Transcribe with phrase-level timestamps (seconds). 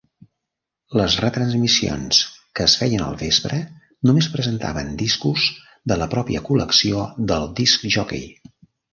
[0.99, 2.21] Les retransmissions
[2.59, 3.59] que es feien al vespre
[4.09, 5.43] només presentaven discos
[5.93, 8.25] de la pròpia col·lecció del disc jockey.